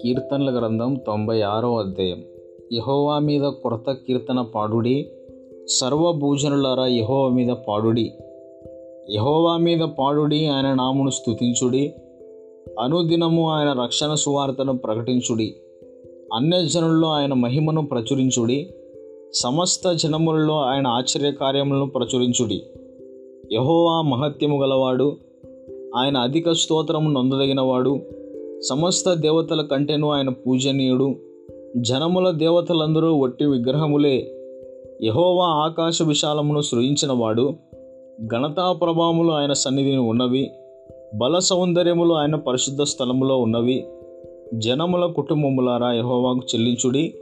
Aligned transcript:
కీర్తనల 0.00 0.58
గ్రంథం 0.58 0.94
తొంభై 1.06 1.40
ఆరో 1.40 1.76
అధ్యాయం. 1.76 2.24
యహోవా 2.72 3.18
మీద 3.18 3.42
కొరత 3.42 3.90
కీర్తన 3.90 4.40
పాడుడి 4.54 5.10
సర్వభూజనులారా 5.68 6.86
యహోవా 6.86 7.28
మీద 7.28 7.48
పాడుడి. 7.48 8.12
యహోవా 9.10 9.56
మీద 9.56 9.78
పాడుడి 9.78 10.46
ఆయన 10.46 10.74
నామును 10.74 11.10
స్తుతించుడి. 11.10 11.92
అనుదినము 12.80 13.50
ఆయన 13.50 13.72
రక్షణ 13.72 14.14
సువార్తను 14.14 14.78
ప్రకటించుడి. 14.78 15.54
అన్యజనుల్లో 16.34 17.08
ఆయన 17.08 17.34
మహిమను 17.34 17.86
ప్రచురించుడి. 17.86 18.74
సమస్త 19.34 19.92
జనములలో 19.92 20.54
ఆయన 20.54 20.86
ఆశ్చర్యకార్యములను 20.86 21.90
ప్రచురించుడి. 21.90 22.62
యహోవా 23.52 24.02
మహత్యము 24.02 24.62
గలవాడు 24.62 25.16
ఆయన 25.96 26.16
అధిక 26.16 26.52
స్తోత్రము 26.52 27.10
నొందదగినవాడు. 27.10 28.00
సమస్త 28.60 29.14
దేవతల 29.14 29.62
కంటేను 29.62 30.10
ఆయన 30.10 30.28
పూజనీయుడు. 30.28 31.14
జనముల 31.76 32.30
దేవతలందరూ 32.30 33.20
వట్టి 33.20 33.46
విగ్రహములే. 33.46 34.34
యహోవా 35.02 35.44
ఆకాశ 35.44 36.02
విశాలమును 36.02 36.60
సృజించినవాడు. 36.60 37.54
ఘనతా 38.26 38.72
ప్రభావములు 38.72 39.32
ఆయన 39.32 39.52
సన్నిధిని 39.52 39.98
ఉన్నవి. 39.98 40.50
బల 41.14 41.38
సౌందర్యములు 41.38 42.14
ఆయన 42.14 42.34
పరిశుద్ధ 42.34 42.82
స్థలములో 42.82 43.38
ఉన్నవి. 43.38 43.84
జనముల 44.54 45.06
కుటుంబములారా 45.06 45.92
యహోవాకు 45.92 46.40
చెల్లించుడి. 46.54 47.14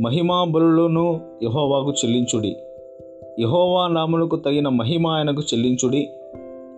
మహిమా 0.00 0.44
బలులను 0.44 1.20
యహోవాకు 1.42 1.90
చెల్లించుడి. 1.90 2.56
యహోవా 3.40 3.88
నామునకు 3.88 4.36
తగిన 4.36 4.68
మహిమ 4.68 5.06
ఆయనకు 5.06 5.42
చెల్లించుడి. 5.54 6.08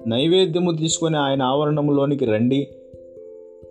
నైవేద్యము 0.09 0.73
తీసుకొని 0.73 1.17
ఆయన 1.17 1.43
ఆవరణములోనికి 1.43 2.25
రండి. 2.25 2.69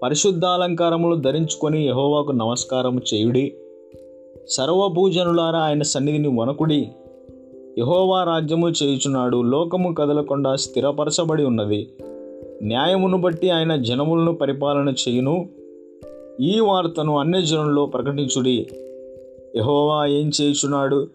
పరిశుద్ధాలంకారములు 0.03 1.15
ధరించుకొని 1.15 1.87
యహోవాకు 1.87 2.31
నమస్కారము 2.31 3.01
చేయుడి. 3.13 3.53
సర్వభూజనులారా 4.49 5.59
ఆయన 5.59 5.81
సన్నిధిని 5.81 6.27
వనకుడి 6.27 6.89
యహోవా 7.79 8.23
రాజ్యము 8.23 8.69
చేయుచున్నాడు 8.69 9.41
లోకము 9.41 9.93
కదలకుండా 9.93 10.55
స్థిరపరచబడి 10.55 11.43
ఉన్నది. 11.43 11.87
న్యాయమును 12.63 13.17
బట్టి 13.17 13.49
ఆయన 13.49 13.75
జనములను 13.75 14.35
పరిపాలన 14.35 14.89
చేయును. 14.89 15.49
ఈ 16.41 16.59
వార్తను 16.59 17.19
అన్ని 17.19 17.45
జనుల్లో 17.45 17.85
ప్రకటించుడి. 17.85 18.67
యహోవా 19.55 20.05
ఏం 20.05 20.31
చేయుచున్నాడు? 20.41 21.07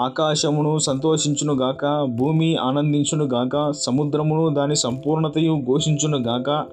ఆకాశమును 0.00 0.78
సంతోషించునుగాక 0.78 2.04
భూమి 2.04 2.56
ఆనందించునుగాక 2.56 3.70
సముద్రమును 3.70 4.54
దాని 4.54 4.76
సంపూర్ణతయు 4.76 5.54
ఘోషించునుగాక 5.68 6.64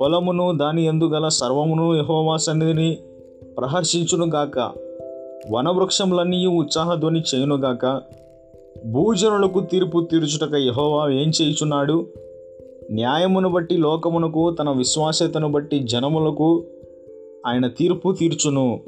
పొలమును 0.00 0.56
దాని 0.56 0.82
ఎందుగల 0.84 1.28
సర్వమును 1.28 1.94
యహోవా 1.94 2.36
సన్నిధిని 2.36 2.98
ప్రహర్షించునుగాక 3.58 4.58
వనవృక్షములన్నీ 5.50 6.46
ఉత్సాహధ్వని 6.46 7.20
చేయునుగాక 7.20 8.00
భూజనులకు 8.86 9.60
తీర్పు 9.60 10.00
తీర్చుటక 10.12 10.54
యహోవా 10.54 11.08
ఏం 11.08 11.30
చేయుచున్నాడు? 11.42 12.06
న్యాయమును 12.90 13.48
బట్టి 13.48 13.76
లోకమునకు 13.76 14.50
తన 14.50 14.70
విశ్వాసతను 14.70 15.48
బట్టి 15.48 15.78
జనములకు 15.78 16.64
ఆయన 17.46 17.66
తీర్పు 17.66 18.12
తీర్చును. 18.12 18.80